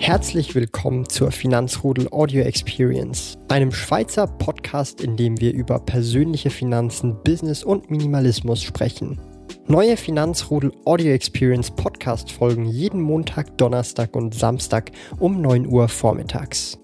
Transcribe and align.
Herzlich 0.00 0.54
willkommen 0.54 1.06
zur 1.10 1.30
Finanzrudel 1.30 2.08
Audio 2.10 2.40
Experience, 2.40 3.36
einem 3.48 3.70
Schweizer 3.70 4.26
Podcast, 4.26 5.02
in 5.02 5.18
dem 5.18 5.38
wir 5.42 5.52
über 5.52 5.78
persönliche 5.78 6.48
Finanzen, 6.48 7.22
Business 7.22 7.62
und 7.62 7.90
Minimalismus 7.90 8.62
sprechen. 8.62 9.20
Neue 9.66 9.98
Finanzrudel 9.98 10.72
Audio 10.86 11.12
Experience 11.12 11.70
Podcast 11.70 12.32
folgen 12.32 12.64
jeden 12.64 13.02
Montag, 13.02 13.58
Donnerstag 13.58 14.16
und 14.16 14.34
Samstag 14.34 14.90
um 15.18 15.42
9 15.42 15.66
Uhr 15.66 15.86
vormittags. 15.86 16.79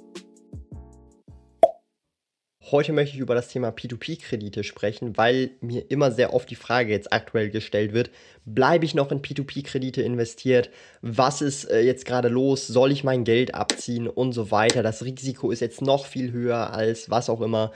Heute 2.72 2.92
möchte 2.92 3.14
ich 3.14 3.20
über 3.20 3.36
das 3.36 3.46
Thema 3.46 3.68
P2P-Kredite 3.68 4.64
sprechen, 4.64 5.16
weil 5.16 5.50
mir 5.60 5.88
immer 5.88 6.10
sehr 6.10 6.34
oft 6.34 6.50
die 6.50 6.56
Frage 6.56 6.90
jetzt 6.90 7.12
aktuell 7.12 7.48
gestellt 7.48 7.92
wird, 7.92 8.10
bleibe 8.44 8.84
ich 8.84 8.92
noch 8.92 9.12
in 9.12 9.22
P2P-Kredite 9.22 10.02
investiert? 10.02 10.70
Was 11.00 11.42
ist 11.42 11.70
äh, 11.70 11.82
jetzt 11.82 12.06
gerade 12.06 12.26
los? 12.26 12.66
Soll 12.66 12.90
ich 12.90 13.04
mein 13.04 13.22
Geld 13.22 13.54
abziehen 13.54 14.08
und 14.08 14.32
so 14.32 14.50
weiter? 14.50 14.82
Das 14.82 15.04
Risiko 15.04 15.52
ist 15.52 15.60
jetzt 15.60 15.80
noch 15.80 16.06
viel 16.06 16.32
höher 16.32 16.72
als 16.72 17.08
was 17.08 17.30
auch 17.30 17.40
immer. 17.40 17.70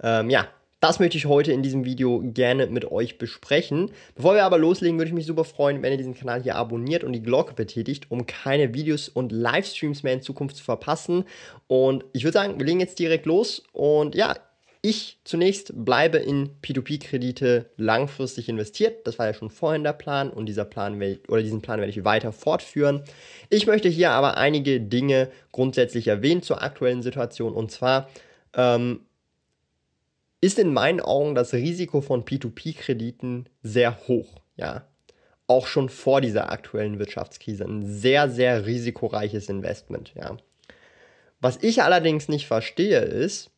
Ähm, 0.00 0.30
ja, 0.30 0.46
das 0.80 1.00
möchte 1.00 1.16
ich 1.16 1.26
heute 1.26 1.52
in 1.52 1.62
diesem 1.62 1.84
Video 1.84 2.22
gerne 2.22 2.66
mit 2.66 2.90
euch 2.90 3.18
besprechen. 3.18 3.90
Bevor 4.14 4.34
wir 4.34 4.44
aber 4.44 4.58
loslegen, 4.58 4.98
würde 4.98 5.08
ich 5.08 5.14
mich 5.14 5.26
super 5.26 5.44
freuen, 5.44 5.82
wenn 5.82 5.92
ihr 5.92 5.98
diesen 5.98 6.14
Kanal 6.14 6.42
hier 6.42 6.56
abonniert 6.56 7.02
und 7.02 7.12
die 7.12 7.22
Glocke 7.22 7.54
betätigt, 7.54 8.10
um 8.10 8.26
keine 8.26 8.74
Videos 8.74 9.08
und 9.08 9.32
Livestreams 9.32 10.02
mehr 10.02 10.12
in 10.12 10.22
Zukunft 10.22 10.56
zu 10.56 10.64
verpassen. 10.64 11.24
Und 11.66 12.04
ich 12.12 12.24
würde 12.24 12.34
sagen, 12.34 12.58
wir 12.58 12.66
legen 12.66 12.80
jetzt 12.80 12.98
direkt 12.98 13.24
los. 13.24 13.62
Und 13.72 14.14
ja, 14.14 14.34
ich 14.82 15.18
zunächst 15.24 15.72
bleibe 15.84 16.18
in 16.18 16.50
P2P-Kredite 16.62 17.70
langfristig 17.76 18.48
investiert. 18.48 19.06
Das 19.06 19.18
war 19.18 19.26
ja 19.26 19.34
schon 19.34 19.50
vorhin 19.50 19.82
der 19.82 19.94
Plan 19.94 20.30
und 20.30 20.46
dieser 20.46 20.64
Plan 20.64 21.02
oder 21.26 21.42
diesen 21.42 21.62
Plan 21.62 21.80
werde 21.80 21.90
ich 21.90 22.04
weiter 22.04 22.30
fortführen. 22.30 23.02
Ich 23.48 23.66
möchte 23.66 23.88
hier 23.88 24.10
aber 24.10 24.36
einige 24.36 24.80
Dinge 24.80 25.30
grundsätzlich 25.50 26.06
erwähnen 26.06 26.42
zur 26.42 26.62
aktuellen 26.62 27.02
Situation 27.02 27.54
und 27.54 27.72
zwar 27.72 28.08
ähm, 28.54 29.00
ist 30.40 30.58
in 30.58 30.72
meinen 30.72 31.00
Augen 31.00 31.34
das 31.34 31.52
Risiko 31.52 32.00
von 32.00 32.24
P2P-Krediten 32.24 33.48
sehr 33.62 34.06
hoch. 34.06 34.40
Ja, 34.56 34.86
auch 35.46 35.66
schon 35.66 35.88
vor 35.88 36.20
dieser 36.20 36.50
aktuellen 36.50 36.98
Wirtschaftskrise 36.98 37.64
ein 37.64 37.84
sehr, 37.86 38.28
sehr 38.28 38.66
risikoreiches 38.66 39.48
Investment. 39.48 40.12
Ja. 40.14 40.36
Was 41.40 41.58
ich 41.62 41.82
allerdings 41.82 42.28
nicht 42.28 42.46
verstehe, 42.46 43.00
ist, 43.00 43.50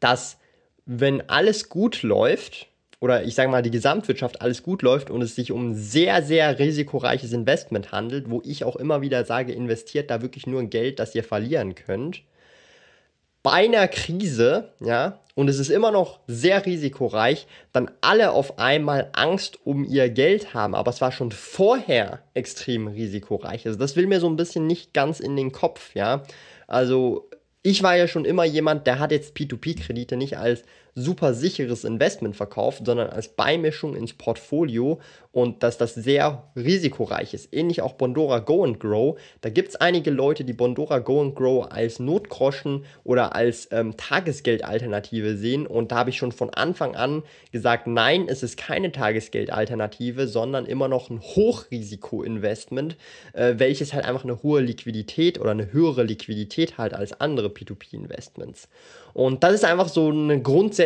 dass 0.00 0.38
wenn 0.84 1.28
alles 1.28 1.68
gut 1.68 2.02
läuft, 2.02 2.66
oder 3.00 3.24
ich 3.24 3.34
sage 3.34 3.50
mal, 3.50 3.62
die 3.62 3.70
Gesamtwirtschaft 3.70 4.42
alles 4.42 4.62
gut 4.62 4.82
läuft 4.82 5.08
und 5.08 5.22
es 5.22 5.34
sich 5.34 5.52
um 5.52 5.74
sehr, 5.74 6.22
sehr 6.22 6.58
risikoreiches 6.58 7.32
Investment 7.32 7.92
handelt, 7.92 8.28
wo 8.28 8.42
ich 8.44 8.64
auch 8.64 8.76
immer 8.76 9.00
wieder 9.00 9.24
sage, 9.24 9.52
investiert 9.52 10.10
da 10.10 10.20
wirklich 10.20 10.46
nur 10.46 10.62
Geld, 10.64 10.98
das 10.98 11.14
ihr 11.14 11.24
verlieren 11.24 11.74
könnt, 11.74 12.22
bei 13.42 13.52
einer 13.52 13.88
Krise, 13.88 14.72
ja, 14.80 15.18
und 15.34 15.48
es 15.48 15.58
ist 15.58 15.70
immer 15.70 15.90
noch 15.90 16.20
sehr 16.26 16.66
risikoreich, 16.66 17.46
dann 17.72 17.90
alle 18.02 18.32
auf 18.32 18.58
einmal 18.58 19.08
Angst 19.12 19.58
um 19.64 19.84
ihr 19.84 20.10
Geld 20.10 20.52
haben. 20.52 20.74
Aber 20.74 20.90
es 20.90 21.00
war 21.00 21.12
schon 21.12 21.32
vorher 21.32 22.20
extrem 22.34 22.88
risikoreich. 22.88 23.66
Also 23.66 23.78
das 23.78 23.96
will 23.96 24.06
mir 24.06 24.20
so 24.20 24.28
ein 24.28 24.36
bisschen 24.36 24.66
nicht 24.66 24.92
ganz 24.92 25.18
in 25.18 25.36
den 25.36 25.52
Kopf, 25.52 25.94
ja. 25.94 26.24
Also 26.66 27.30
ich 27.62 27.82
war 27.82 27.96
ja 27.96 28.06
schon 28.06 28.26
immer 28.26 28.44
jemand, 28.44 28.86
der 28.86 28.98
hat 28.98 29.12
jetzt 29.12 29.34
P2P-Kredite 29.36 30.16
nicht 30.16 30.36
als 30.36 30.62
super 30.94 31.34
sicheres 31.34 31.84
Investment 31.84 32.36
verkauft, 32.36 32.84
sondern 32.84 33.10
als 33.10 33.28
Beimischung 33.28 33.96
ins 33.96 34.12
Portfolio 34.12 35.00
und 35.32 35.62
dass 35.62 35.78
das 35.78 35.94
sehr 35.94 36.50
risikoreich 36.56 37.34
ist. 37.34 37.54
Ähnlich 37.54 37.82
auch 37.82 37.92
Bondora 37.92 38.40
Go 38.40 38.64
and 38.64 38.80
Grow. 38.80 39.18
Da 39.40 39.50
gibt 39.50 39.68
es 39.68 39.76
einige 39.76 40.10
Leute, 40.10 40.44
die 40.44 40.52
Bondora 40.52 40.98
Go 40.98 41.20
and 41.20 41.36
Grow 41.36 41.66
als 41.70 42.00
Notgroschen 42.00 42.84
oder 43.04 43.34
als 43.34 43.68
ähm, 43.70 43.96
Tagesgeldalternative 43.96 45.36
sehen 45.36 45.66
und 45.66 45.92
da 45.92 45.96
habe 45.96 46.10
ich 46.10 46.16
schon 46.16 46.32
von 46.32 46.50
Anfang 46.50 46.96
an 46.96 47.22
gesagt, 47.52 47.86
nein, 47.86 48.26
es 48.28 48.42
ist 48.42 48.56
keine 48.56 48.90
Tagesgeldalternative, 48.90 50.26
sondern 50.26 50.66
immer 50.66 50.88
noch 50.88 51.10
ein 51.10 51.20
Hochrisiko-Investment, 51.20 52.96
äh, 53.32 53.54
welches 53.56 53.92
halt 53.92 54.04
einfach 54.04 54.24
eine 54.24 54.42
hohe 54.42 54.60
Liquidität 54.60 55.40
oder 55.40 55.52
eine 55.52 55.72
höhere 55.72 56.02
Liquidität 56.02 56.78
halt 56.78 56.94
als 56.94 57.20
andere 57.20 57.48
P2P-Investments. 57.48 58.68
Und 59.12 59.42
das 59.42 59.54
ist 59.54 59.64
einfach 59.64 59.88
so 59.88 60.08
eine 60.08 60.40
grundsätzliche 60.40 60.79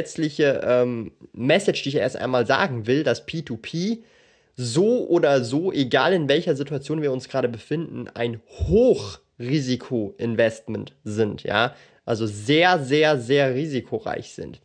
ähm, 0.65 1.13
Message, 1.33 1.83
die 1.83 1.89
ich 1.91 1.97
erst 1.97 2.17
einmal 2.17 2.47
sagen 2.47 2.87
will, 2.87 3.03
dass 3.03 3.27
P2P 3.27 3.99
so 4.57 5.09
oder 5.09 5.43
so, 5.43 5.73
egal 5.73 6.13
in 6.13 6.29
welcher 6.29 6.55
Situation 6.55 7.03
wir 7.03 7.11
uns 7.13 7.29
gerade 7.29 7.49
befinden, 7.49 8.07
ein 8.15 8.41
Hochrisiko-Investment 8.69 10.95
sind, 11.05 11.43
ja. 11.43 11.75
Also 12.07 12.27
sehr, 12.27 12.85
sehr, 12.85 13.19
sehr 13.19 13.55
risikoreich 13.55 14.35
sind. 14.35 14.61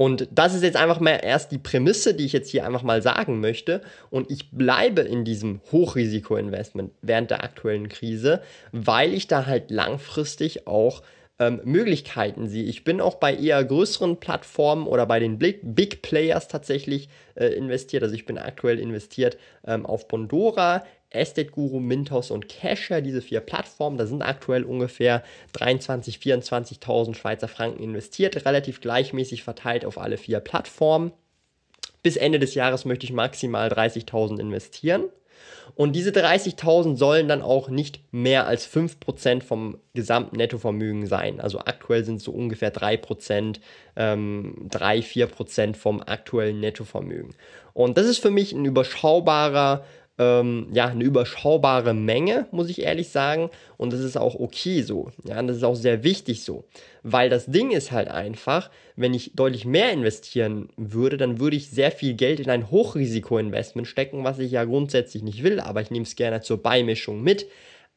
Und 0.00 0.28
das 0.32 0.54
ist 0.54 0.62
jetzt 0.62 0.78
einfach 0.78 0.98
mal 0.98 1.20
erst 1.22 1.52
die 1.52 1.58
Prämisse, 1.58 2.14
die 2.14 2.24
ich 2.24 2.32
jetzt 2.32 2.48
hier 2.48 2.64
einfach 2.64 2.82
mal 2.82 3.02
sagen 3.02 3.38
möchte. 3.38 3.82
Und 4.08 4.30
ich 4.30 4.50
bleibe 4.50 5.02
in 5.02 5.26
diesem 5.26 5.60
Hochrisiko-Investment 5.70 6.92
während 7.02 7.30
der 7.30 7.44
aktuellen 7.44 7.90
Krise, 7.90 8.40
weil 8.72 9.12
ich 9.12 9.26
da 9.26 9.44
halt 9.44 9.70
langfristig 9.70 10.66
auch 10.66 11.02
ähm, 11.40 11.60
Möglichkeiten 11.64 12.48
sehe. 12.48 12.64
Ich 12.64 12.84
bin 12.84 13.00
auch 13.00 13.16
bei 13.16 13.34
eher 13.34 13.64
größeren 13.64 14.18
Plattformen 14.18 14.86
oder 14.86 15.06
bei 15.06 15.18
den 15.18 15.38
Big, 15.38 15.60
Big 15.62 16.02
Players 16.02 16.46
tatsächlich 16.48 17.08
äh, 17.34 17.46
investiert. 17.46 18.02
Also 18.02 18.14
ich 18.14 18.26
bin 18.26 18.36
aktuell 18.38 18.78
investiert 18.78 19.38
ähm, 19.66 19.86
auf 19.86 20.06
Bondora, 20.06 20.84
Estate 21.08 21.50
Guru, 21.50 21.80
Mintos 21.80 22.30
und 22.30 22.48
Casher, 22.48 23.00
diese 23.00 23.22
vier 23.22 23.40
Plattformen. 23.40 23.96
Da 23.96 24.06
sind 24.06 24.22
aktuell 24.22 24.64
ungefähr 24.64 25.24
23.000, 25.54 26.20
24.000 26.20 27.14
Schweizer 27.14 27.48
Franken 27.48 27.82
investiert, 27.82 28.44
relativ 28.44 28.82
gleichmäßig 28.82 29.42
verteilt 29.42 29.86
auf 29.86 29.98
alle 29.98 30.18
vier 30.18 30.40
Plattformen. 30.40 31.10
Bis 32.02 32.16
Ende 32.16 32.38
des 32.38 32.54
Jahres 32.54 32.84
möchte 32.84 33.04
ich 33.04 33.12
maximal 33.12 33.68
30.000 33.70 34.38
investieren. 34.38 35.04
Und 35.74 35.94
diese 35.94 36.10
30.000 36.10 36.96
sollen 36.96 37.28
dann 37.28 37.42
auch 37.42 37.68
nicht 37.68 38.00
mehr 38.12 38.46
als 38.46 38.68
5% 38.68 39.42
vom 39.42 39.78
gesamten 39.94 40.36
Nettovermögen 40.36 41.06
sein. 41.06 41.40
Also 41.40 41.60
aktuell 41.60 42.04
sind 42.04 42.16
es 42.16 42.24
so 42.24 42.32
ungefähr 42.32 42.72
3%, 42.72 43.60
ähm, 43.96 44.66
3, 44.68 44.98
4% 45.00 45.76
vom 45.76 46.00
aktuellen 46.00 46.60
Nettovermögen. 46.60 47.34
Und 47.72 47.96
das 47.96 48.06
ist 48.06 48.18
für 48.18 48.30
mich 48.30 48.52
ein 48.52 48.64
überschaubarer 48.64 49.84
ähm, 50.20 50.66
ja, 50.70 50.88
eine 50.88 51.02
überschaubare 51.02 51.94
Menge, 51.94 52.46
muss 52.50 52.68
ich 52.68 52.82
ehrlich 52.82 53.08
sagen. 53.08 53.48
Und 53.78 53.94
das 53.94 54.00
ist 54.00 54.18
auch 54.18 54.38
okay 54.38 54.82
so. 54.82 55.10
Ja, 55.24 55.40
und 55.40 55.46
das 55.46 55.56
ist 55.56 55.64
auch 55.64 55.74
sehr 55.74 56.04
wichtig 56.04 56.44
so. 56.44 56.64
Weil 57.02 57.30
das 57.30 57.46
Ding 57.46 57.70
ist 57.70 57.90
halt 57.90 58.08
einfach, 58.08 58.70
wenn 58.96 59.14
ich 59.14 59.32
deutlich 59.34 59.64
mehr 59.64 59.90
investieren 59.92 60.68
würde, 60.76 61.16
dann 61.16 61.40
würde 61.40 61.56
ich 61.56 61.70
sehr 61.70 61.90
viel 61.90 62.12
Geld 62.12 62.38
in 62.38 62.50
ein 62.50 62.70
Hochrisiko-Investment 62.70 63.88
stecken, 63.88 64.22
was 64.22 64.38
ich 64.38 64.52
ja 64.52 64.64
grundsätzlich 64.64 65.22
nicht 65.22 65.42
will, 65.42 65.58
aber 65.58 65.80
ich 65.80 65.90
nehme 65.90 66.04
es 66.04 66.16
gerne 66.16 66.42
zur 66.42 66.62
Beimischung 66.62 67.22
mit. 67.22 67.46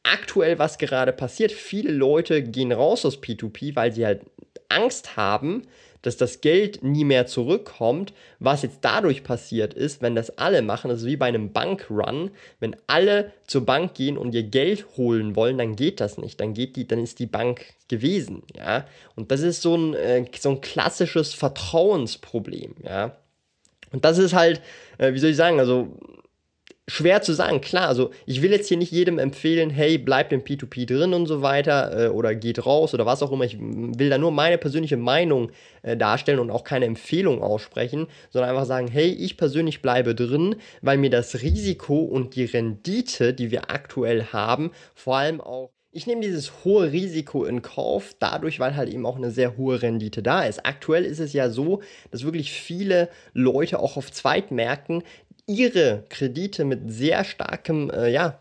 Aktuell, 0.02 0.58
was 0.58 0.78
gerade 0.78 1.12
passiert, 1.12 1.52
viele 1.52 1.92
Leute 1.92 2.42
gehen 2.42 2.72
raus 2.72 3.04
aus 3.04 3.22
P2P, 3.22 3.76
weil 3.76 3.92
sie 3.92 4.06
halt 4.06 4.22
Angst 4.68 5.16
haben, 5.16 5.62
dass 6.04 6.16
das 6.18 6.42
Geld 6.42 6.82
nie 6.82 7.04
mehr 7.04 7.26
zurückkommt. 7.26 8.12
Was 8.38 8.62
jetzt 8.62 8.78
dadurch 8.82 9.24
passiert 9.24 9.72
ist, 9.72 10.02
wenn 10.02 10.14
das 10.14 10.36
alle 10.38 10.60
machen, 10.60 10.90
ist 10.90 11.06
wie 11.06 11.16
bei 11.16 11.26
einem 11.26 11.52
Bankrun, 11.52 12.30
wenn 12.60 12.76
alle 12.86 13.32
zur 13.46 13.64
Bank 13.64 13.94
gehen 13.94 14.18
und 14.18 14.34
ihr 14.34 14.42
Geld 14.42 14.86
holen 14.96 15.34
wollen, 15.34 15.56
dann 15.56 15.76
geht 15.76 16.00
das 16.00 16.18
nicht. 16.18 16.40
Dann 16.40 16.52
geht 16.52 16.76
die, 16.76 16.86
dann 16.86 16.98
ist 16.98 17.18
die 17.18 17.26
Bank 17.26 17.64
gewesen, 17.88 18.42
ja. 18.54 18.86
Und 19.16 19.30
das 19.30 19.40
ist 19.40 19.62
so 19.62 19.76
ein, 19.76 19.94
äh, 19.94 20.26
so 20.38 20.50
ein 20.50 20.60
klassisches 20.60 21.32
Vertrauensproblem, 21.32 22.74
ja. 22.84 23.16
Und 23.90 24.04
das 24.04 24.18
ist 24.18 24.34
halt, 24.34 24.60
äh, 24.98 25.14
wie 25.14 25.18
soll 25.18 25.30
ich 25.30 25.36
sagen, 25.36 25.58
also 25.58 25.88
schwer 26.86 27.22
zu 27.22 27.32
sagen. 27.32 27.60
Klar, 27.60 27.88
also 27.88 28.10
ich 28.26 28.42
will 28.42 28.50
jetzt 28.50 28.68
hier 28.68 28.76
nicht 28.76 28.92
jedem 28.92 29.18
empfehlen, 29.18 29.70
hey, 29.70 29.98
bleibt 29.98 30.32
im 30.32 30.42
P2P 30.42 30.86
drin 30.86 31.14
und 31.14 31.26
so 31.26 31.42
weiter 31.42 32.06
äh, 32.06 32.08
oder 32.08 32.34
geht 32.34 32.66
raus 32.66 32.94
oder 32.94 33.06
was 33.06 33.22
auch 33.22 33.32
immer. 33.32 33.44
Ich 33.44 33.58
will 33.58 34.10
da 34.10 34.18
nur 34.18 34.32
meine 34.32 34.58
persönliche 34.58 34.96
Meinung 34.96 35.50
äh, 35.82 35.96
darstellen 35.96 36.40
und 36.40 36.50
auch 36.50 36.64
keine 36.64 36.86
Empfehlung 36.86 37.42
aussprechen, 37.42 38.06
sondern 38.30 38.50
einfach 38.50 38.66
sagen, 38.66 38.88
hey, 38.88 39.08
ich 39.08 39.36
persönlich 39.36 39.82
bleibe 39.82 40.14
drin, 40.14 40.56
weil 40.82 40.98
mir 40.98 41.10
das 41.10 41.40
Risiko 41.42 42.00
und 42.00 42.36
die 42.36 42.44
Rendite, 42.44 43.32
die 43.32 43.50
wir 43.50 43.70
aktuell 43.70 44.26
haben, 44.32 44.70
vor 44.94 45.16
allem 45.16 45.40
auch 45.40 45.70
ich 45.96 46.08
nehme 46.08 46.22
dieses 46.22 46.64
hohe 46.64 46.90
Risiko 46.90 47.44
in 47.44 47.62
Kauf, 47.62 48.16
dadurch, 48.18 48.58
weil 48.58 48.74
halt 48.74 48.88
eben 48.88 49.06
auch 49.06 49.14
eine 49.14 49.30
sehr 49.30 49.56
hohe 49.56 49.80
Rendite 49.80 50.24
da 50.24 50.42
ist. 50.42 50.66
Aktuell 50.66 51.04
ist 51.04 51.20
es 51.20 51.32
ja 51.32 51.48
so, 51.50 51.82
dass 52.10 52.24
wirklich 52.24 52.50
viele 52.50 53.08
Leute 53.32 53.78
auch 53.78 53.96
auf 53.96 54.10
Zweitmärkten 54.10 55.04
ihre 55.46 56.04
Kredite 56.08 56.64
mit 56.64 56.92
sehr 56.92 57.24
starkem, 57.24 57.90
äh, 57.90 58.08
ja, 58.08 58.38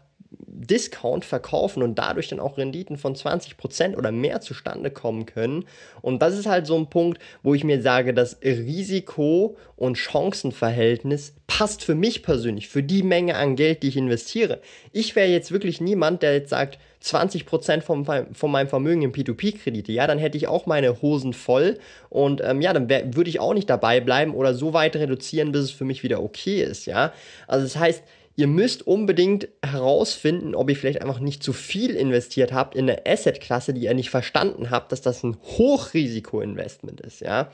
Discount 0.56 1.26
verkaufen 1.26 1.82
und 1.82 1.98
dadurch 1.98 2.30
dann 2.30 2.40
auch 2.40 2.58
Renditen 2.58 2.98
von 2.98 3.16
20% 3.16 3.96
oder 3.96 4.12
mehr 4.12 4.40
zustande 4.42 4.92
kommen 4.92 5.26
können. 5.26 5.66
Und 6.02 6.22
das 6.22 6.38
ist 6.38 6.46
halt 6.46 6.68
so 6.68 6.78
ein 6.78 6.90
Punkt, 6.90 7.20
wo 7.42 7.54
ich 7.54 7.64
mir 7.64 7.82
sage, 7.82 8.14
das 8.14 8.38
Risiko- 8.44 9.58
und 9.76 9.98
Chancenverhältnis 9.98 11.34
passt 11.48 11.84
für 11.84 11.96
mich 11.96 12.24
persönlich, 12.24 12.70
für 12.70 12.84
die 12.84 13.04
Menge 13.04 13.36
an 13.36 13.56
Geld, 13.56 13.84
die 13.84 13.90
ich 13.90 13.98
investiere. 13.98 14.62
Ich 14.92 15.16
wäre 15.16 15.30
jetzt 15.30 15.52
wirklich 15.52 15.82
niemand, 15.82 16.22
der 16.22 16.34
jetzt 16.34 16.50
sagt, 16.50 16.78
20% 17.04 17.82
vom, 17.82 18.06
von 18.06 18.52
meinem 18.52 18.70
Vermögen 18.70 19.02
in 19.02 19.12
P2P-Kredite, 19.12 19.92
ja, 19.92 20.08
dann 20.08 20.20
hätte 20.20 20.38
ich 20.38 20.48
auch 20.48 20.66
meine 20.66 21.02
Hosen 21.02 21.34
voll 21.34 21.78
und 22.10 22.42
ähm, 22.42 22.62
ja, 22.62 22.72
dann 22.72 22.90
würde 22.90 23.30
ich 23.30 23.42
auch 23.42 23.54
nicht 23.54 23.70
dabei 23.70 24.00
bleiben 24.00 24.34
oder 24.34 24.54
so 24.54 24.74
weit 24.74 24.96
reduzieren, 24.96 25.52
bis 25.52 25.64
es 25.64 25.72
für 25.72 25.84
mich 25.84 26.04
wieder 26.04 26.24
okay 26.24 26.64
ist, 26.64 26.86
ja. 26.86 27.12
Also 27.46 27.66
das 27.66 27.76
heißt, 27.76 28.04
ihr 28.36 28.48
müsst 28.48 28.88
unbedingt 28.88 29.48
herausfinden, 29.64 30.56
ob 30.56 30.70
ihr 30.70 30.76
vielleicht 30.76 31.02
einfach 31.02 31.20
nicht 31.20 31.44
zu 31.44 31.54
viel 31.54 31.92
investiert 31.92 32.52
habt 32.52 32.76
in 32.76 32.90
eine 32.90 33.06
Asset-Klasse, 33.06 33.74
die 33.74 33.84
ihr 33.84 33.94
nicht 33.94 34.10
verstanden 34.10 34.72
habt, 34.72 34.92
dass 34.92 35.02
das 35.02 35.24
ein 35.24 35.38
Hochrisiko-Investment 35.44 37.02
ist, 37.02 37.22
ja. 37.22 37.52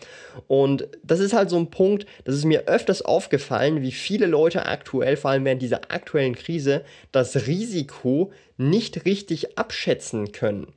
Und 0.47 0.87
das 1.03 1.19
ist 1.19 1.33
halt 1.33 1.49
so 1.49 1.57
ein 1.57 1.69
Punkt, 1.69 2.05
das 2.23 2.35
ist 2.35 2.45
mir 2.45 2.67
öfters 2.67 3.01
aufgefallen, 3.01 3.81
wie 3.81 3.91
viele 3.91 4.25
Leute 4.25 4.65
aktuell, 4.65 5.17
vor 5.17 5.31
allem 5.31 5.45
während 5.45 5.61
dieser 5.61 5.91
aktuellen 5.91 6.35
Krise, 6.35 6.83
das 7.11 7.47
Risiko 7.47 8.31
nicht 8.57 9.05
richtig 9.05 9.57
abschätzen 9.57 10.31
können. 10.31 10.67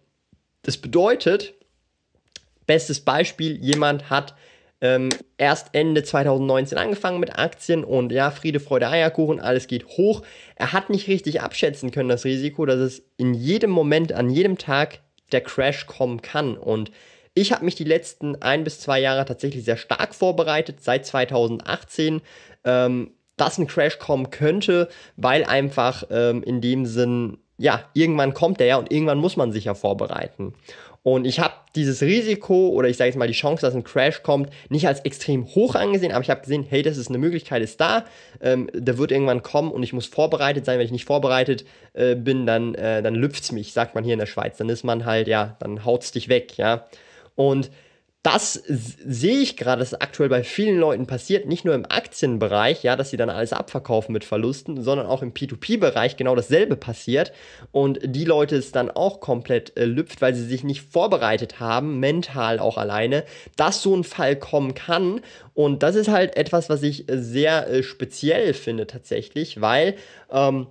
Das 0.63 0.79
bedeutet, 0.79 1.55
bestes 2.67 3.01
Beispiel, 3.01 3.57
jemand 3.57 4.11
hat 4.11 4.35
ähm, 4.83 5.09
erst 5.39 5.69
Ende 5.73 6.03
2019 6.03 6.77
angefangen 6.77 7.21
mit 7.21 7.39
Aktien 7.39 7.85
und 7.85 8.13
ja, 8.13 8.31
Friede, 8.31 8.61
Freude, 8.61 8.89
Eierkuchen, 8.89 9.41
alles 9.41 9.69
geht 9.69 9.87
hoch. 9.87 10.23
Er 10.57 10.73
hat 10.73 10.91
nicht 10.91 11.09
richtig 11.09 11.41
abschätzen 11.41 11.93
können, 11.93 12.09
das 12.09 12.25
Risiko, 12.25 12.67
dass 12.67 12.81
es 12.81 13.03
in 13.17 13.33
jedem 13.33 13.71
Moment, 13.71 14.13
an 14.13 14.29
jedem 14.29 14.59
Tag 14.59 14.99
der 15.31 15.41
Crash 15.41 15.87
kommen 15.87 16.21
kann. 16.21 16.59
Und 16.59 16.91
ich 17.33 17.53
habe 17.53 17.65
mich 17.65 17.77
die 17.77 17.85
letzten 17.85 18.43
ein 18.43 18.65
bis 18.65 18.81
zwei 18.81 19.01
Jahre 19.01 19.25
tatsächlich 19.25 19.65
sehr 19.65 19.77
stark 19.77 20.15
vorbereitet, 20.15 20.83
seit 20.83 21.07
2018. 21.07 22.21
Ähm, 22.65 23.13
dass 23.37 23.59
ein 23.59 23.67
Crash 23.67 23.99
kommen 23.99 24.31
könnte, 24.31 24.89
weil 25.17 25.45
einfach 25.45 26.05
ähm, 26.11 26.43
in 26.43 26.61
dem 26.61 26.85
Sinn, 26.85 27.39
ja, 27.57 27.83
irgendwann 27.95 28.35
kommt 28.35 28.61
der 28.61 28.67
ja 28.67 28.77
und 28.77 28.93
irgendwann 28.93 29.19
muss 29.19 29.37
man 29.37 29.53
sich 29.53 29.65
ja 29.65 29.75
vorbereiten. 29.75 30.55
Und 31.05 31.27
ich 31.27 31.41
habe 31.41 31.55
dieses 31.75 32.01
Risiko 32.01 32.69
oder 32.69 32.89
ich 32.89 32.97
sage 32.97 33.09
jetzt 33.09 33.17
mal 33.17 33.27
die 33.27 33.35
Chance, 33.35 33.63
dass 33.63 33.75
ein 33.75 33.83
Crash 33.83 34.23
kommt, 34.23 34.51
nicht 34.69 34.87
als 34.87 35.01
extrem 35.01 35.47
hoch 35.47 35.75
angesehen, 35.75 36.13
aber 36.13 36.23
ich 36.23 36.31
habe 36.31 36.43
gesehen, 36.43 36.65
hey, 36.69 36.83
das 36.83 36.97
ist 36.97 37.09
eine 37.09 37.19
Möglichkeit, 37.19 37.61
ist 37.63 37.81
da, 37.81 38.05
ähm, 38.41 38.71
der 38.73 38.99
wird 38.99 39.11
irgendwann 39.11 39.43
kommen 39.43 39.73
und 39.73 39.83
ich 39.83 39.93
muss 39.93 40.07
vorbereitet 40.07 40.65
sein. 40.65 40.79
Wenn 40.79 40.87
ich 40.87 40.93
nicht 40.93 41.05
vorbereitet 41.05 41.65
äh, 41.93 42.15
bin, 42.15 42.47
dann, 42.47 42.75
äh, 42.77 43.03
dann 43.03 43.15
lüpft's 43.15 43.51
mich, 43.51 43.73
sagt 43.73 43.95
man 43.95 44.05
hier 44.05 44.13
in 44.13 44.21
der 44.21 44.27
Schweiz. 44.27 44.59
Dann 44.59 44.69
ist 44.69 44.85
man 44.85 45.05
halt, 45.05 45.27
ja, 45.27 45.57
dann 45.59 45.85
haut's 45.85 46.13
dich 46.13 46.29
weg, 46.29 46.57
ja. 46.57 46.87
Und 47.35 47.71
das 48.23 48.53
sehe 48.55 49.39
ich 49.39 49.57
gerade, 49.57 49.81
dass 49.81 49.95
aktuell 49.95 50.29
bei 50.29 50.45
vielen 50.45 50.79
Leuten 50.79 51.09
passiert, 51.09 51.47
nicht 51.47 51.65
nur 51.65 51.75
im 51.75 51.85
Aktienbereich, 51.85 52.85
ja, 52.85 52.95
dass 52.95 53.11
sie 53.11 53.17
dann 53.17 53.31
alles 53.31 53.53
abverkaufen 53.53 54.13
mit 54.13 54.25
Verlusten, 54.25 54.81
sondern 54.81 55.09
auch 55.09 55.23
im 55.23 55.33
P2P-Bereich 55.33 56.17
genau 56.17 56.37
dasselbe 56.37 56.77
passiert 56.77 57.33
und 57.73 57.99
die 58.05 58.25
Leute 58.25 58.55
es 58.55 58.71
dann 58.71 58.91
auch 58.91 59.19
komplett 59.19 59.77
äh, 59.77 59.87
lüpft, 59.87 60.23
weil 60.23 60.37
sie 60.37 60.45
sich 60.45 60.63
nicht 60.63 60.83
vorbereitet 60.83 61.59
haben, 61.59 61.99
mental 61.99 62.61
auch 62.61 62.79
alleine, 62.79 63.25
dass 63.57 63.83
so 63.83 63.97
ein 63.97 64.05
Fall 64.05 64.37
kommen 64.37 64.75
kann. 64.75 65.21
Und 65.55 65.83
das 65.83 65.97
ist 65.97 66.09
halt 66.09 66.37
etwas, 66.37 66.69
was 66.71 66.85
ich 66.85 67.07
sehr 67.11 67.69
äh, 67.69 67.83
speziell 67.83 68.55
finde 68.55 68.87
tatsächlich, 68.87 69.61
weil 69.61 69.97
ähm, 70.31 70.69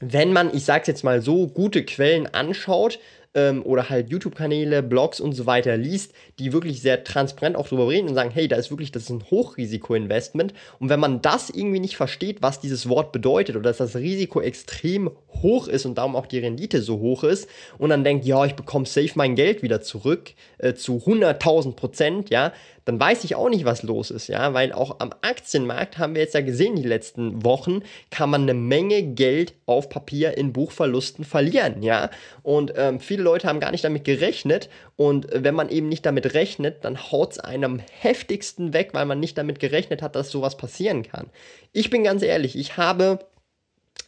wenn 0.00 0.32
man, 0.32 0.54
ich 0.54 0.64
sag's 0.64 0.86
jetzt 0.86 1.04
mal 1.04 1.20
so, 1.20 1.46
gute 1.46 1.84
Quellen 1.84 2.26
anschaut, 2.26 2.98
ähm, 3.34 3.62
oder 3.64 3.88
halt 3.88 4.10
YouTube-Kanäle, 4.10 4.82
Blogs 4.82 5.20
und 5.20 5.32
so 5.32 5.46
weiter 5.46 5.76
liest, 5.76 6.12
die 6.38 6.52
wirklich 6.52 6.82
sehr 6.82 7.04
transparent 7.04 7.56
auch 7.56 7.68
darüber 7.68 7.88
reden 7.88 8.08
und 8.08 8.14
sagen, 8.14 8.30
hey, 8.30 8.48
da 8.48 8.56
ist 8.56 8.70
wirklich, 8.70 8.90
das 8.92 9.04
ist 9.04 9.10
ein 9.10 9.24
Hochrisiko-Investment. 9.30 10.52
Und 10.78 10.88
wenn 10.88 11.00
man 11.00 11.22
das 11.22 11.50
irgendwie 11.50 11.80
nicht 11.80 11.96
versteht, 11.96 12.42
was 12.42 12.60
dieses 12.60 12.88
Wort 12.88 13.12
bedeutet 13.12 13.56
oder 13.56 13.70
dass 13.70 13.78
das 13.78 13.96
Risiko 13.96 14.40
extrem 14.40 15.10
hoch 15.42 15.68
ist 15.68 15.86
und 15.86 15.96
darum 15.98 16.16
auch 16.16 16.26
die 16.26 16.38
Rendite 16.38 16.82
so 16.82 16.98
hoch 16.98 17.24
ist 17.24 17.48
und 17.78 17.90
dann 17.90 18.04
denkt, 18.04 18.24
ja, 18.24 18.44
ich 18.44 18.54
bekomme 18.54 18.86
safe 18.86 19.12
mein 19.14 19.36
Geld 19.36 19.62
wieder 19.62 19.80
zurück 19.80 20.32
äh, 20.58 20.74
zu 20.74 20.96
100.000 20.98 21.76
Prozent, 21.76 22.30
ja, 22.30 22.52
dann 22.90 22.98
weiß 22.98 23.22
ich 23.22 23.36
auch 23.36 23.48
nicht, 23.48 23.64
was 23.64 23.84
los 23.84 24.10
ist, 24.10 24.26
ja, 24.26 24.52
weil 24.52 24.72
auch 24.72 24.98
am 24.98 25.12
Aktienmarkt 25.22 25.98
haben 25.98 26.16
wir 26.16 26.22
jetzt 26.22 26.34
ja 26.34 26.40
gesehen, 26.40 26.74
die 26.74 26.82
letzten 26.82 27.44
Wochen 27.44 27.82
kann 28.10 28.30
man 28.30 28.42
eine 28.42 28.54
Menge 28.54 29.04
Geld 29.04 29.54
auf 29.64 29.88
Papier 29.88 30.36
in 30.36 30.52
Buchverlusten 30.52 31.24
verlieren, 31.24 31.84
ja, 31.84 32.10
und 32.42 32.72
ähm, 32.76 32.98
viele 32.98 33.22
Leute 33.22 33.46
haben 33.46 33.60
gar 33.60 33.70
nicht 33.70 33.84
damit 33.84 34.02
gerechnet 34.02 34.68
und 34.96 35.28
wenn 35.32 35.54
man 35.54 35.68
eben 35.68 35.88
nicht 35.88 36.04
damit 36.04 36.34
rechnet, 36.34 36.84
dann 36.84 37.12
haut 37.12 37.30
es 37.30 37.38
einem 37.38 37.80
heftigsten 38.00 38.72
weg, 38.72 38.88
weil 38.92 39.06
man 39.06 39.20
nicht 39.20 39.38
damit 39.38 39.60
gerechnet 39.60 40.02
hat, 40.02 40.16
dass 40.16 40.32
sowas 40.32 40.56
passieren 40.56 41.04
kann. 41.04 41.30
Ich 41.72 41.90
bin 41.90 42.02
ganz 42.02 42.24
ehrlich, 42.24 42.58
ich 42.58 42.76
habe 42.76 43.20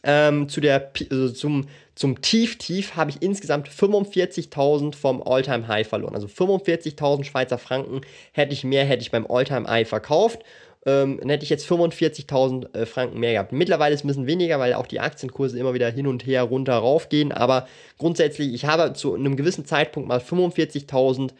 ähm, 0.03 0.49
zu 0.49 0.59
der, 0.61 0.91
also 1.11 1.29
zum, 1.29 1.67
zum 1.95 2.21
Tief-Tief 2.21 2.95
habe 2.95 3.11
ich 3.11 3.21
insgesamt 3.21 3.69
45.000 3.69 4.95
vom 4.95 5.21
All-Time-High 5.21 5.87
verloren. 5.87 6.15
Also 6.15 6.27
45.000 6.27 7.23
Schweizer 7.23 7.57
Franken 7.57 8.01
hätte 8.31 8.53
ich 8.53 8.63
mehr, 8.63 8.85
hätte 8.85 9.01
ich 9.01 9.11
beim 9.11 9.27
All-Time-High 9.29 9.87
verkauft. 9.87 10.39
Ähm, 10.85 11.19
dann 11.21 11.29
hätte 11.29 11.43
ich 11.43 11.49
jetzt 11.49 11.69
45.000 11.69 12.75
äh, 12.75 12.85
Franken 12.85 13.19
mehr 13.19 13.33
gehabt. 13.33 13.53
Mittlerweile 13.53 13.93
ist 13.93 14.01
es 14.01 14.05
ein 14.05 14.07
bisschen 14.07 14.27
weniger, 14.27 14.59
weil 14.59 14.73
auch 14.73 14.87
die 14.87 14.99
Aktienkurse 14.99 15.57
immer 15.57 15.73
wieder 15.73 15.89
hin 15.89 16.07
und 16.07 16.25
her, 16.25 16.43
runter, 16.43 16.73
rauf 16.73 17.07
gehen. 17.07 17.31
Aber 17.31 17.67
grundsätzlich, 17.97 18.53
ich 18.53 18.65
habe 18.65 18.91
zu 18.93 19.13
einem 19.13 19.37
gewissen 19.37 19.65
Zeitpunkt 19.65 20.09
mal 20.09 20.19
45.000 20.19 21.31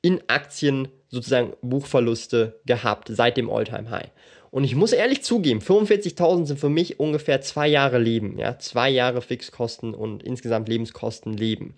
in 0.00 0.20
Aktien 0.28 0.88
sozusagen 1.08 1.52
Buchverluste 1.62 2.60
gehabt 2.64 3.08
seit 3.10 3.36
dem 3.36 3.50
All-Time-High. 3.50 4.10
Und 4.56 4.64
ich 4.64 4.74
muss 4.74 4.94
ehrlich 4.94 5.22
zugeben, 5.22 5.60
45.000 5.60 6.46
sind 6.46 6.58
für 6.58 6.70
mich 6.70 6.98
ungefähr 6.98 7.42
zwei 7.42 7.68
Jahre 7.68 7.98
Leben. 7.98 8.38
Ja? 8.38 8.58
Zwei 8.58 8.88
Jahre 8.88 9.20
Fixkosten 9.20 9.92
und 9.92 10.22
insgesamt 10.22 10.70
Lebenskosten 10.70 11.34
Leben. 11.34 11.74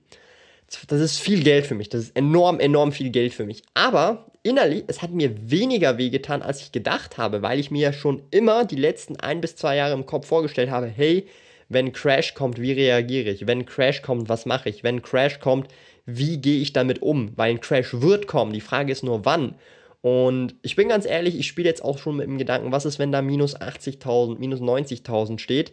Das 0.86 1.00
ist 1.00 1.19
viel 1.19 1.42
Geld 1.42 1.66
für 1.66 1.75
mich. 1.75 1.88
Das 1.88 2.02
ist 2.02 2.16
enorm, 2.16 2.60
enorm 2.60 2.92
viel 2.92 3.10
Geld 3.10 3.34
für 3.34 3.46
mich. 3.46 3.64
Aber 3.75 4.26
innerlich, 4.44 4.84
es 4.86 5.02
hat 5.02 5.10
mir 5.10 5.50
weniger 5.50 5.98
wehgetan, 5.98 6.40
als 6.40 6.60
ich 6.60 6.70
gedacht 6.70 7.19
habe, 7.19 7.42
weil 7.42 7.58
ich 7.58 7.72
mir 7.72 7.80
ja 7.80 7.92
schon 7.92 8.22
immer 8.30 8.64
die 8.64 8.76
letzten 8.76 9.16
ein 9.16 9.40
bis 9.40 9.56
zwei 9.56 9.74
Jahre 9.74 9.94
im 9.94 10.06
Kopf 10.06 10.28
vorgestellt 10.28 10.70
habe, 10.70 10.86
hey, 10.86 11.26
wenn 11.69 11.92
Crash 11.92 12.34
kommt, 12.34 12.60
wie 12.60 12.70
reagiere 12.70 13.31
ich? 13.31 13.48
Wenn 13.48 13.66
Crash 13.66 14.02
kommt, 14.02 14.28
was 14.28 14.46
mache 14.46 14.69
ich? 14.69 14.84
Wenn 14.84 15.02
Crash 15.02 15.40
kommt, 15.40 15.66
wie 16.06 16.40
gehe 16.40 16.60
ich 16.60 16.74
damit 16.74 17.02
um? 17.02 17.32
Weil 17.34 17.50
ein 17.50 17.60
Crash 17.60 17.94
wird 17.94 18.28
kommen. 18.28 18.52
Die 18.52 18.60
Frage 18.60 18.92
ist 18.92 19.02
nur, 19.02 19.24
wann. 19.24 19.56
Und 20.00 20.54
ich 20.62 20.76
bin 20.76 20.88
ganz 20.88 21.06
ehrlich, 21.06 21.38
ich 21.38 21.46
spiele 21.46 21.68
jetzt 21.68 21.82
auch 21.82 21.98
schon 21.98 22.16
mit 22.16 22.26
dem 22.26 22.38
Gedanken, 22.38 22.72
was 22.72 22.84
ist, 22.84 22.98
wenn 22.98 23.12
da 23.12 23.20
minus 23.22 23.56
80.000, 23.56 24.38
minus 24.38 24.60
90.000 24.60 25.38
steht? 25.38 25.72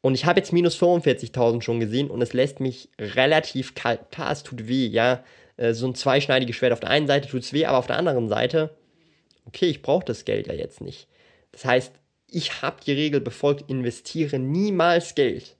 Und 0.00 0.14
ich 0.14 0.26
habe 0.26 0.38
jetzt 0.38 0.52
minus 0.52 0.76
45.000 0.80 1.62
schon 1.62 1.80
gesehen 1.80 2.10
und 2.10 2.22
es 2.22 2.32
lässt 2.32 2.60
mich 2.60 2.88
relativ 2.98 3.74
kalt. 3.74 4.10
Klar, 4.10 4.30
es 4.32 4.42
tut 4.42 4.68
weh, 4.68 4.86
ja. 4.86 5.24
Äh, 5.56 5.74
so 5.74 5.86
ein 5.86 5.94
zweischneidiges 5.94 6.56
Schwert. 6.56 6.72
Auf 6.72 6.80
der 6.80 6.90
einen 6.90 7.06
Seite 7.06 7.28
tut 7.28 7.42
es 7.42 7.52
weh, 7.52 7.66
aber 7.66 7.78
auf 7.78 7.86
der 7.86 7.96
anderen 7.96 8.28
Seite, 8.28 8.70
okay, 9.46 9.66
ich 9.66 9.82
brauche 9.82 10.04
das 10.04 10.24
Geld 10.24 10.46
ja 10.46 10.54
jetzt 10.54 10.80
nicht. 10.80 11.08
Das 11.52 11.64
heißt, 11.64 11.92
ich 12.30 12.62
habe 12.62 12.76
die 12.84 12.92
Regel 12.92 13.20
befolgt, 13.20 13.68
investiere 13.70 14.38
niemals 14.38 15.14
Geld, 15.14 15.56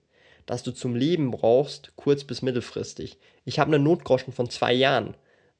das 0.46 0.62
du 0.62 0.70
zum 0.72 0.94
Leben 0.94 1.30
brauchst, 1.30 1.92
kurz- 1.96 2.24
bis 2.24 2.42
mittelfristig. 2.42 3.18
Ich 3.44 3.58
habe 3.58 3.74
eine 3.74 3.82
Notgroschen 3.82 4.32
von 4.32 4.50
zwei 4.50 4.72
Jahren. 4.72 5.14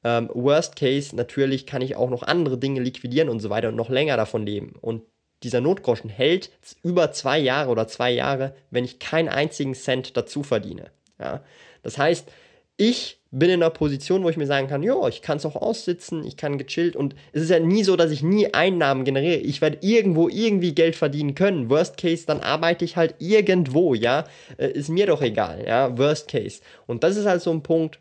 Ähm, 0.05 0.31
worst 0.33 0.77
Case, 0.77 1.15
natürlich 1.17 1.67
kann 1.67 1.83
ich 1.83 1.97
auch 1.97 2.11
noch 2.11 2.23
andere 2.23 2.59
Dinge 2.59 2.81
liquidieren 2.81 3.29
und 3.29 3.41
so 3.41 3.51
weiter 3.51 3.69
und 3.69 3.77
noch 3.77 3.91
länger 3.91 4.17
davon 4.17 4.47
leben. 4.47 4.75
Und 4.81 5.03
dieser 5.43 5.61
Notgroschen 5.61 6.11
hält 6.11 6.51
über 6.83 7.13
zwei 7.13 7.39
Jahre 7.39 7.71
oder 7.71 7.87
zwei 7.89 8.11
Jahre, 8.11 8.55
wenn 8.71 8.85
ich 8.85 8.99
keinen 8.99 9.29
einzigen 9.29 9.75
Cent 9.75 10.17
dazu 10.17 10.43
verdiene. 10.43 10.91
Ja? 11.19 11.43
Das 11.83 11.99
heißt, 11.99 12.31
ich 12.77 13.19
bin 13.31 13.51
in 13.51 13.63
einer 13.63 13.71
Position, 13.71 14.23
wo 14.23 14.31
ich 14.31 14.37
mir 14.37 14.47
sagen 14.47 14.69
kann, 14.69 14.83
ja, 14.83 15.07
ich 15.09 15.21
kann 15.21 15.37
es 15.37 15.45
auch 15.45 15.57
aussitzen, 15.57 16.25
ich 16.25 16.37
kann 16.37 16.59
gechillt 16.59 16.97
und 16.97 17.15
es 17.33 17.43
ist 17.43 17.51
ja 17.51 17.59
nie 17.59 17.85
so, 17.85 17.97
dass 17.97 18.11
ich 18.11 18.23
nie 18.23 18.55
Einnahmen 18.55 19.05
generiere. 19.05 19.41
Ich 19.41 19.61
werde 19.61 19.79
irgendwo 19.81 20.29
irgendwie 20.29 20.75
Geld 20.75 20.97
verdienen 20.97 21.35
können. 21.35 21.69
Worst 21.69 21.99
Case, 21.99 22.25
dann 22.27 22.41
arbeite 22.41 22.85
ich 22.85 22.97
halt 22.97 23.17
irgendwo, 23.19 23.95
ja, 23.95 24.25
äh, 24.57 24.71
ist 24.71 24.89
mir 24.89 25.07
doch 25.07 25.21
egal, 25.21 25.65
ja, 25.67 25.99
Worst 25.99 26.29
Case. 26.29 26.61
Und 26.87 27.05
das 27.05 27.17
ist 27.17 27.27
halt 27.27 27.43
so 27.43 27.51
ein 27.51 27.63
Punkt, 27.63 27.99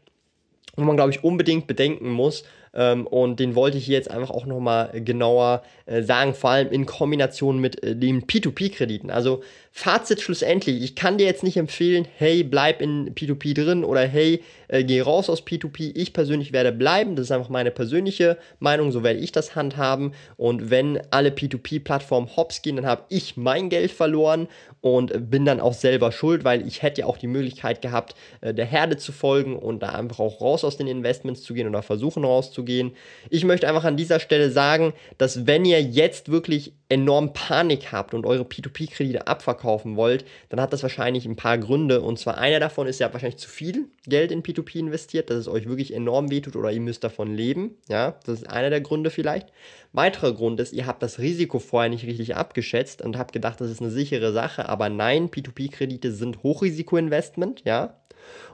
wo 0.77 0.83
man, 0.85 0.95
glaube 0.95 1.11
ich, 1.11 1.23
unbedingt 1.23 1.67
bedenken 1.67 2.09
muss, 2.11 2.43
Ähm, 2.73 3.07
und 3.07 3.39
den 3.39 3.55
wollte 3.55 3.77
ich 3.77 3.85
hier 3.85 3.95
jetzt 3.95 4.11
einfach 4.11 4.29
auch 4.29 4.45
nochmal 4.45 4.91
genauer 5.03 5.63
äh, 5.87 6.03
sagen, 6.03 6.33
vor 6.35 6.51
allem 6.51 6.71
in 6.71 6.85
Kombination 6.85 7.59
mit 7.59 7.83
äh, 7.83 7.95
den 7.95 8.27
P2P-Krediten. 8.27 9.09
Also 9.09 9.41
Fazit 9.79 10.21
schlussendlich, 10.21 10.81
ich 10.81 10.95
kann 10.95 11.19
dir 11.19 11.27
jetzt 11.27 11.43
nicht 11.43 11.55
empfehlen, 11.55 12.07
hey, 12.17 12.43
bleib 12.43 12.81
in 12.81 13.13
P2P 13.13 13.53
drin 13.53 13.83
oder 13.83 14.07
hey, 14.07 14.41
äh, 14.69 14.83
geh 14.83 15.01
raus 15.01 15.29
aus 15.29 15.45
P2P. 15.45 15.91
Ich 15.93 16.13
persönlich 16.13 16.51
werde 16.51 16.71
bleiben, 16.71 17.15
das 17.15 17.27
ist 17.27 17.31
einfach 17.31 17.49
meine 17.49 17.69
persönliche 17.69 18.39
Meinung, 18.57 18.91
so 18.91 19.03
werde 19.03 19.19
ich 19.19 19.31
das 19.31 19.55
handhaben. 19.55 20.13
Und 20.35 20.71
wenn 20.71 20.99
alle 21.11 21.29
P2P-Plattformen 21.29 22.35
hops 22.35 22.63
gehen, 22.63 22.77
dann 22.77 22.87
habe 22.87 23.03
ich 23.09 23.37
mein 23.37 23.69
Geld 23.69 23.91
verloren 23.91 24.47
und 24.81 25.29
bin 25.29 25.45
dann 25.45 25.59
auch 25.59 25.73
selber 25.73 26.11
schuld, 26.11 26.43
weil 26.43 26.67
ich 26.67 26.81
hätte 26.81 27.01
ja 27.01 27.07
auch 27.07 27.17
die 27.17 27.27
Möglichkeit 27.27 27.83
gehabt, 27.83 28.15
äh, 28.41 28.55
der 28.55 28.65
Herde 28.65 28.97
zu 28.97 29.11
folgen 29.11 29.55
und 29.55 29.83
da 29.83 29.89
einfach 29.89 30.17
auch 30.17 30.41
raus 30.41 30.63
aus 30.63 30.77
den 30.77 30.87
Investments 30.87 31.43
zu 31.43 31.53
gehen 31.53 31.67
oder 31.67 31.83
versuchen 31.83 32.25
rauszugehen. 32.25 32.93
Ich 33.29 33.45
möchte 33.45 33.67
einfach 33.67 33.83
an 33.83 33.95
dieser 33.95 34.19
Stelle 34.19 34.49
sagen, 34.49 34.93
dass 35.19 35.45
wenn 35.45 35.65
ihr 35.65 35.81
jetzt 35.83 36.31
wirklich 36.31 36.73
enorm 36.89 37.33
Panik 37.33 37.91
habt 37.91 38.13
und 38.13 38.25
eure 38.25 38.43
P2P-Kredite 38.43 39.27
abverkaufen 39.67 39.95
wollt, 39.95 40.25
dann 40.49 40.61
hat 40.61 40.73
das 40.73 40.83
wahrscheinlich 40.83 41.25
ein 41.25 41.35
paar 41.35 41.57
Gründe. 41.57 42.01
Und 42.01 42.17
zwar 42.17 42.37
einer 42.37 42.59
davon 42.59 42.87
ist, 42.87 42.99
ihr 42.99 43.05
habt 43.05 43.13
wahrscheinlich 43.13 43.39
zu 43.39 43.49
viel 43.49 43.85
Geld 44.05 44.31
in 44.31 44.43
P2P 44.43 44.79
investiert, 44.79 45.29
dass 45.29 45.37
es 45.37 45.47
euch 45.47 45.67
wirklich 45.67 45.93
enorm 45.93 46.31
wehtut 46.31 46.55
oder 46.55 46.71
ihr 46.71 46.81
müsst 46.81 47.03
davon 47.03 47.33
leben. 47.33 47.75
Ja, 47.89 48.15
das 48.25 48.39
ist 48.39 48.49
einer 48.49 48.69
der 48.69 48.81
Gründe 48.81 49.09
vielleicht. 49.09 49.47
Weiterer 49.93 50.33
Grund 50.33 50.59
ist, 50.59 50.73
ihr 50.73 50.85
habt 50.85 51.03
das 51.03 51.19
Risiko 51.19 51.59
vorher 51.59 51.89
nicht 51.89 52.05
richtig 52.05 52.35
abgeschätzt 52.35 53.01
und 53.01 53.17
habt 53.17 53.33
gedacht, 53.33 53.59
das 53.59 53.69
ist 53.69 53.81
eine 53.81 53.91
sichere 53.91 54.31
Sache. 54.31 54.69
Aber 54.69 54.89
nein, 54.89 55.29
P2P-Kredite 55.29 56.11
sind 56.11 56.43
Hochrisiko-Investment, 56.43 57.63
ja. 57.65 57.95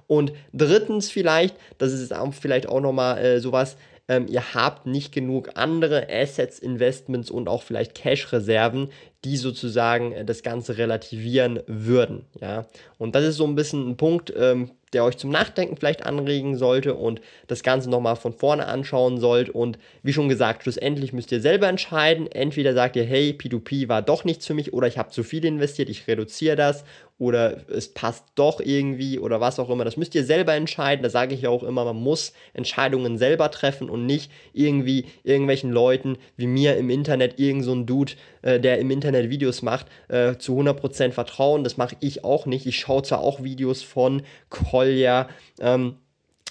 Und 0.06 0.34
drittens 0.52 1.10
vielleicht, 1.10 1.56
das 1.78 1.94
ist 1.94 2.14
vielleicht 2.40 2.68
auch 2.68 2.82
nochmal 2.82 3.18
äh, 3.20 3.40
sowas, 3.40 3.78
ähm, 4.08 4.28
ihr 4.28 4.54
habt 4.54 4.86
nicht 4.86 5.14
genug 5.14 5.52
andere 5.56 6.08
Assets, 6.10 6.60
Investments 6.60 7.32
und 7.32 7.48
auch 7.48 7.64
vielleicht 7.64 7.96
Cash-Reserven, 7.96 8.90
die 9.24 9.38
sozusagen 9.38 10.12
äh, 10.12 10.26
das 10.26 10.44
Ganze 10.44 10.78
relativieren 10.78 11.62
würden. 11.68 12.26
Ja? 12.42 12.66
Und 12.98 13.16
das 13.16 13.24
ist 13.24 13.38
so 13.38 13.46
ein 13.46 13.56
bisschen 13.56 13.90
ein 13.90 13.98
Punkt, 13.98 14.34
ähm, 14.36 14.72
der 14.92 15.06
euch 15.06 15.18
zum 15.18 15.32
Nachdenken 15.32 15.78
vielleicht 15.78 16.06
anregen 16.06 16.56
sollte 16.56 16.96
und 16.96 17.22
das 17.48 17.64
Ganze 17.64 17.90
nochmal 17.90 18.16
von 18.16 18.34
vorne 18.34 18.68
anschauen 18.68 19.20
sollt. 19.20 19.50
Und 19.50 19.80
wie 20.04 20.14
schon 20.14 20.30
gesagt, 20.30 20.64
schlussendlich 20.64 21.14
müsst 21.14 21.32
ihr 21.32 21.42
selber 21.42 21.68
entscheiden. 21.68 22.32
Entweder 22.32 22.74
sagt 22.74 22.96
ihr, 22.96 23.04
hey, 23.04 23.36
P2P 23.38 23.88
war 23.88 24.02
doch 24.02 24.24
nichts 24.24 24.46
für 24.46 24.54
mich 24.54 24.74
oder 24.74 24.88
ich 24.88 24.98
habe 24.98 25.10
zu 25.10 25.24
viel 25.24 25.44
investiert, 25.46 25.90
ich 25.90 26.08
reduziere 26.08 26.56
das 26.56 26.84
oder 27.18 27.70
es 27.70 27.94
passt 27.94 28.26
doch 28.36 28.60
irgendwie 28.60 29.20
oder 29.20 29.40
was 29.40 29.60
auch 29.60 29.70
immer. 29.70 29.86
Das 29.86 29.98
müsst 29.98 30.16
ihr 30.16 30.26
selber 30.26 30.54
entscheiden. 30.54 31.04
Da 31.04 31.10
sage 31.10 31.36
ich 31.36 31.42
ja 31.42 31.50
auch 31.50 31.64
immer, 31.64 31.86
man 31.86 31.96
muss 31.96 32.34
Entscheidungen 32.54 33.18
selber 33.18 33.52
treffen 33.52 33.90
und 33.90 34.06
nicht 34.06 34.32
irgendwie 34.52 35.06
irgendwelchen 35.24 35.72
Leuten 35.72 36.18
wie 36.36 36.48
mir 36.48 36.76
im 36.78 36.90
Internet, 36.90 37.40
irgend 37.40 37.64
so 37.64 37.74
ein 37.74 37.86
Dude, 37.86 38.14
äh, 38.42 38.60
der 38.60 38.80
im 38.80 38.92
Internet 38.92 39.30
Videos 39.30 39.62
macht, 39.62 39.88
äh, 40.10 40.38
zu 40.38 40.56
100% 40.56 41.12
vertrauen. 41.12 41.64
Das 41.64 41.78
mache 41.78 41.96
ich 42.00 42.24
auch 42.24 42.46
nicht. 42.46 42.66
Ich 42.66 42.80
schaue 42.80 43.04
zwar 43.04 43.20
auch 43.20 43.44
Videos 43.44 43.84
von 43.84 44.24
Kolja, 44.50 45.30
ähm, 45.60 45.98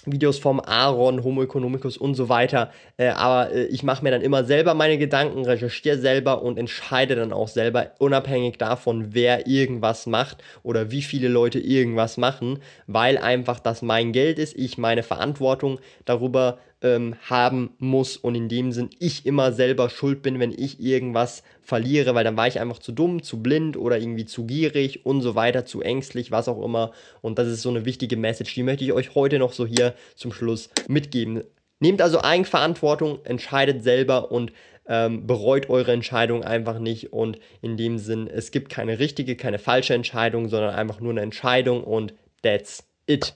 Videos 0.05 0.39
vom 0.39 0.59
Aaron, 0.59 1.23
Homo 1.23 1.43
economicus 1.43 1.97
und 1.97 2.15
so 2.15 2.29
weiter. 2.29 2.71
Äh, 2.97 3.09
aber 3.09 3.51
äh, 3.51 3.65
ich 3.65 3.83
mache 3.83 4.03
mir 4.03 4.11
dann 4.11 4.21
immer 4.21 4.43
selber 4.43 4.73
meine 4.73 4.97
Gedanken, 4.97 5.45
recherchiere 5.45 5.97
selber 5.97 6.41
und 6.41 6.57
entscheide 6.57 7.15
dann 7.15 7.33
auch 7.33 7.47
selber, 7.47 7.91
unabhängig 7.99 8.57
davon, 8.57 9.13
wer 9.13 9.47
irgendwas 9.47 10.05
macht 10.05 10.43
oder 10.63 10.91
wie 10.91 11.01
viele 11.01 11.27
Leute 11.27 11.59
irgendwas 11.59 12.17
machen, 12.17 12.59
weil 12.87 13.17
einfach 13.17 13.59
das 13.59 13.81
mein 13.81 14.11
Geld 14.11 14.39
ist, 14.39 14.57
ich 14.57 14.77
meine 14.77 15.03
Verantwortung 15.03 15.79
darüber 16.05 16.57
ähm, 16.83 17.15
haben 17.21 17.71
muss 17.79 18.17
und 18.17 18.35
in 18.35 18.49
dem 18.49 18.71
Sinn 18.71 18.89
ich 18.99 19.25
immer 19.25 19.51
selber 19.53 19.89
schuld 19.89 20.21
bin, 20.21 20.39
wenn 20.39 20.51
ich 20.51 20.79
irgendwas 20.79 21.43
verliere, 21.61 22.13
weil 22.13 22.25
dann 22.25 22.37
war 22.37 22.47
ich 22.47 22.59
einfach 22.59 22.79
zu 22.79 22.91
dumm, 22.91 23.23
zu 23.23 23.41
blind 23.41 23.77
oder 23.77 23.97
irgendwie 23.97 24.25
zu 24.25 24.45
gierig 24.45 25.05
und 25.05 25.21
so 25.21 25.33
weiter, 25.33 25.65
zu 25.65 25.81
ängstlich, 25.81 26.29
was 26.29 26.47
auch 26.47 26.63
immer. 26.63 26.91
Und 27.21 27.39
das 27.39 27.47
ist 27.47 27.61
so 27.61 27.69
eine 27.69 27.85
wichtige 27.85 28.17
Message, 28.17 28.53
die 28.53 28.63
möchte 28.63 28.83
ich 28.83 28.93
euch 28.93 29.15
heute 29.15 29.39
noch 29.39 29.53
so 29.53 29.65
hier 29.65 29.95
zum 30.15 30.31
Schluss 30.31 30.69
mitgeben. 30.87 31.43
Nehmt 31.79 32.01
also 32.01 32.21
Eigenverantwortung, 32.21 33.19
entscheidet 33.25 33.83
selber 33.83 34.31
und 34.31 34.51
ähm, 34.87 35.25
bereut 35.25 35.69
eure 35.69 35.93
Entscheidung 35.93 36.43
einfach 36.43 36.79
nicht. 36.79 37.13
Und 37.13 37.39
in 37.61 37.77
dem 37.77 37.97
Sinn, 37.97 38.27
es 38.27 38.51
gibt 38.51 38.69
keine 38.69 38.99
richtige, 38.99 39.35
keine 39.35 39.59
falsche 39.59 39.93
Entscheidung, 39.93 40.49
sondern 40.49 40.75
einfach 40.75 40.99
nur 40.99 41.11
eine 41.11 41.21
Entscheidung 41.21 41.83
und 41.83 42.13
that's 42.41 42.85
it. 43.05 43.35